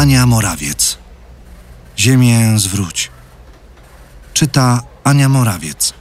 [0.00, 0.98] Ania Morawiec.
[1.98, 3.10] Ziemię zwróć.
[4.32, 5.94] Czyta Ania Morawiec.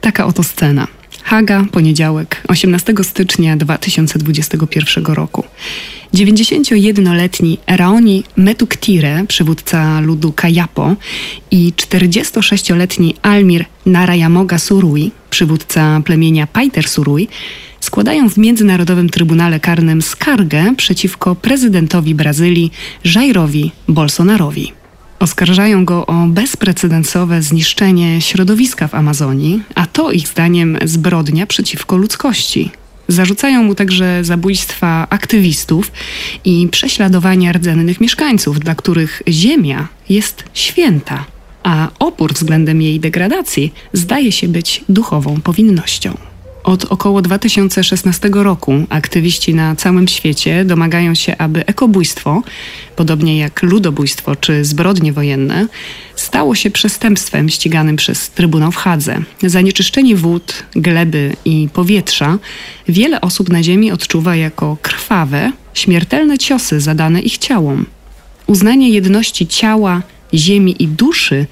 [0.00, 0.86] Taka oto scena.
[1.22, 5.44] Haga, poniedziałek, 18 stycznia 2021 roku.
[6.14, 10.94] 91-letni Raoni Metuktire, przywódca ludu Kayapo
[11.50, 17.28] i 46-letni Almir Narayamoga Surui, przywódca plemienia Paiter Surui,
[17.92, 22.72] składają w Międzynarodowym Trybunale Karnym skargę przeciwko prezydentowi Brazylii
[23.04, 24.72] Jairowi Bolsonarowi.
[25.18, 32.70] Oskarżają go o bezprecedensowe zniszczenie środowiska w Amazonii, a to ich zdaniem zbrodnia przeciwko ludzkości.
[33.08, 35.92] Zarzucają mu także zabójstwa aktywistów
[36.44, 41.24] i prześladowania rdzennych mieszkańców, dla których ziemia jest święta,
[41.62, 46.31] a opór względem jej degradacji zdaje się być duchową powinnością.
[46.64, 52.42] Od około 2016 roku aktywiści na całym świecie domagają się, aby ekobójstwo,
[52.96, 55.66] podobnie jak ludobójstwo czy zbrodnie wojenne,
[56.16, 59.22] stało się przestępstwem ściganym przez Trybunał w Hadze.
[59.42, 62.38] Zanieczyszczenie wód, gleby i powietrza
[62.88, 67.86] wiele osób na Ziemi odczuwa jako krwawe, śmiertelne ciosy zadane ich ciałom.
[68.46, 70.02] Uznanie jedności ciała,
[70.34, 71.46] ziemi i duszy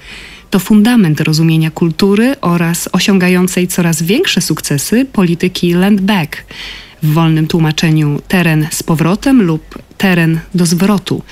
[0.51, 6.43] to fundament rozumienia kultury oraz osiągającej coraz większe sukcesy polityki land back,
[7.03, 11.23] w wolnym tłumaczeniu teren z powrotem lub teren do zwrotu,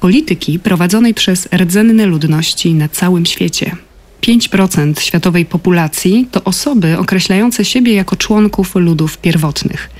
[0.00, 3.76] polityki prowadzonej przez rdzenne ludności na całym świecie.
[4.22, 9.88] 5% światowej populacji to osoby określające siebie jako członków ludów pierwotnych–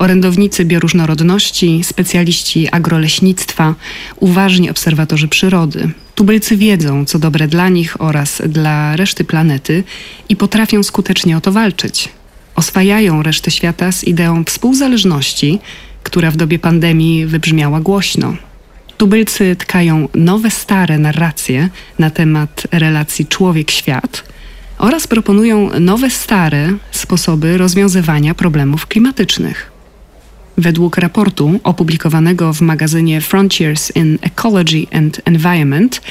[0.00, 3.74] orędownicy bioróżnorodności, specjaliści agroleśnictwa,
[4.16, 5.90] uważni obserwatorzy przyrody.
[6.20, 9.84] Tubylcy wiedzą, co dobre dla nich oraz dla reszty planety
[10.28, 12.08] i potrafią skutecznie o to walczyć.
[12.54, 15.58] Oswajają resztę świata z ideą współzależności,
[16.02, 18.36] która w dobie pandemii wybrzmiała głośno.
[18.96, 24.24] Tubylcy tkają nowe, stare narracje na temat relacji człowiek-świat
[24.78, 29.69] oraz proponują nowe, stare sposoby rozwiązywania problemów klimatycznych.
[30.60, 36.02] Według raportu opublikowanego w magazynie Frontiers in Ecology and Environment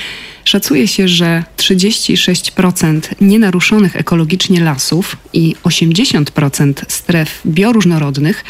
[0.46, 8.44] szacuje się, że 36% nienaruszonych ekologicznie lasów i 80% stref bioróżnorodnych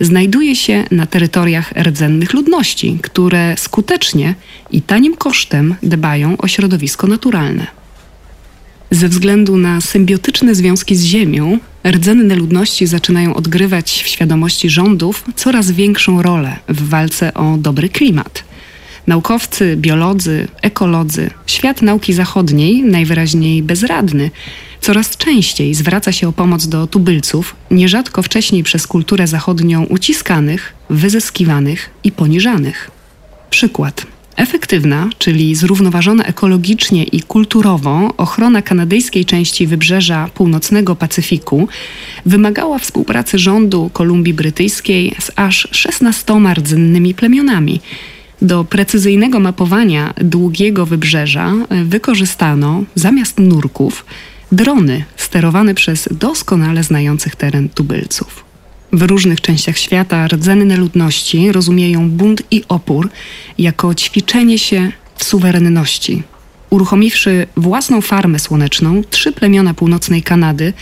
[0.00, 4.34] znajduje się na terytoriach rdzennych ludności, które skutecznie
[4.70, 7.79] i tanim kosztem dbają o środowisko naturalne.
[8.90, 15.70] Ze względu na symbiotyczne związki z Ziemią, rdzenne ludności zaczynają odgrywać w świadomości rządów coraz
[15.70, 18.44] większą rolę w walce o dobry klimat.
[19.06, 24.30] Naukowcy, biolodzy, ekolodzy, świat nauki zachodniej, najwyraźniej bezradny,
[24.80, 31.90] coraz częściej zwraca się o pomoc do tubylców, nierzadko wcześniej przez kulturę zachodnią uciskanych, wyzyskiwanych
[32.04, 32.90] i poniżanych.
[33.50, 34.06] Przykład.
[34.40, 41.68] Efektywna, czyli zrównoważona ekologicznie i kulturowo, ochrona kanadyjskiej części wybrzeża północnego Pacyfiku
[42.26, 47.80] wymagała współpracy rządu Kolumbii Brytyjskiej z aż 16 rdzennymi plemionami.
[48.42, 51.52] Do precyzyjnego mapowania długiego wybrzeża
[51.84, 54.04] wykorzystano zamiast nurków
[54.52, 58.49] drony sterowane przez doskonale znających teren tubylców.
[58.92, 63.08] W różnych częściach świata rdzenne ludności rozumieją bunt i opór
[63.58, 66.22] jako ćwiczenie się w suwerenności.
[66.70, 70.72] Uruchomiwszy własną farmę słoneczną, trzy plemiona północnej Kanady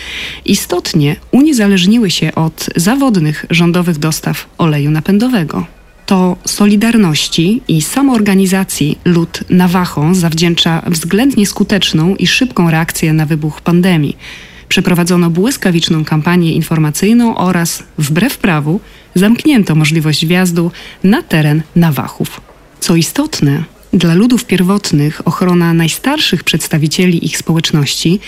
[0.44, 5.66] istotnie uniezależniły się od zawodnych rządowych dostaw oleju napędowego.
[6.06, 14.16] To Solidarności i samoorganizacji lud Navajo zawdzięcza względnie skuteczną i szybką reakcję na wybuch pandemii–
[14.68, 18.80] Przeprowadzono błyskawiczną kampanię informacyjną oraz, wbrew prawu,
[19.14, 20.70] zamknięto możliwość wjazdu
[21.04, 22.40] na teren Nawachów.
[22.80, 28.20] Co istotne, dla ludów pierwotnych ochrona najstarszych przedstawicieli ich społeczności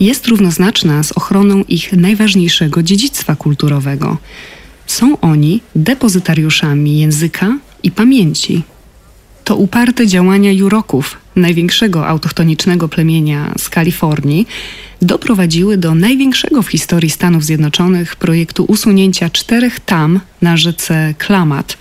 [0.00, 4.18] jest równoznaczna z ochroną ich najważniejszego dziedzictwa kulturowego.
[4.86, 8.62] Są oni depozytariuszami języka i pamięci.
[9.44, 14.46] To uparte działania Juroków, największego autochtonicznego plemienia z Kalifornii,
[15.02, 21.78] doprowadziły do największego w historii Stanów Zjednoczonych projektu usunięcia czterech tam na rzece Klamath,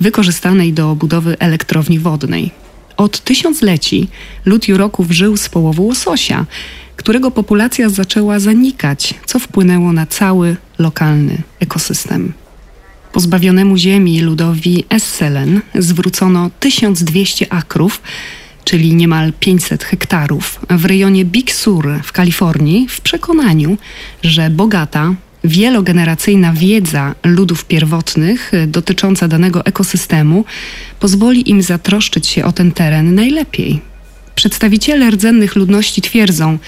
[0.00, 2.50] wykorzystanej do budowy elektrowni wodnej.
[2.96, 4.08] Od tysiącleci
[4.44, 6.46] lud Juroków żył z połowu łososia,
[6.96, 12.32] którego populacja zaczęła zanikać, co wpłynęło na cały lokalny ekosystem.
[13.14, 18.02] Pozbawionemu ziemi ludowi Esselen zwrócono 1200 akrów,
[18.64, 23.76] czyli niemal 500 hektarów, w rejonie Big Sur w Kalifornii w przekonaniu,
[24.22, 25.14] że bogata,
[25.44, 30.44] Wielogeneracyjna wiedza ludów pierwotnych dotycząca danego ekosystemu
[31.00, 33.80] pozwoli im zatroszczyć się o ten teren najlepiej.
[34.34, 36.58] Przedstawiciele rdzennych ludności twierdzą,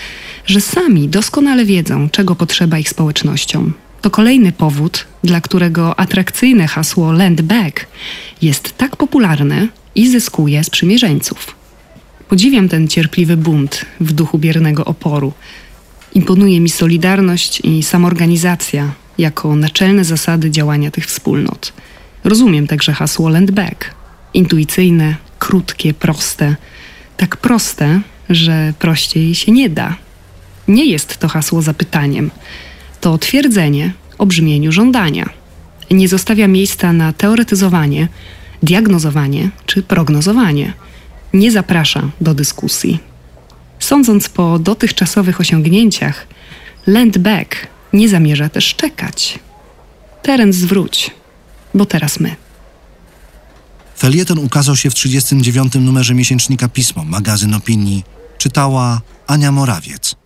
[0.46, 3.85] że sami doskonale wiedzą, czego potrzeba ich społecznościom.
[4.06, 7.86] To kolejny powód, dla którego atrakcyjne hasło Land Back
[8.42, 11.56] jest tak popularne i zyskuje sprzymierzeńców.
[12.28, 15.32] Podziwiam ten cierpliwy bunt w duchu biernego oporu.
[16.14, 21.72] Imponuje mi solidarność i samorganizacja jako naczelne zasady działania tych wspólnot.
[22.24, 23.94] Rozumiem także hasło Land Back.
[24.34, 26.56] Intuicyjne, krótkie, proste.
[27.16, 28.00] Tak proste,
[28.30, 29.96] że prościej się nie da.
[30.68, 32.30] Nie jest to hasło zapytaniem.
[33.06, 35.28] To twierdzenie o brzmieniu żądania.
[35.90, 38.08] Nie zostawia miejsca na teoretyzowanie,
[38.62, 40.72] diagnozowanie czy prognozowanie.
[41.32, 42.98] Nie zaprasza do dyskusji.
[43.78, 46.26] Sądząc po dotychczasowych osiągnięciach,
[46.86, 49.38] Land Back nie zamierza też czekać.
[50.22, 51.10] Teren zwróć,
[51.74, 52.36] bo teraz my.
[53.98, 55.74] Felieton ukazał się w 39.
[55.74, 58.04] numerze miesięcznika Pismo, magazyn opinii.
[58.38, 60.25] Czytała Ania Morawiec.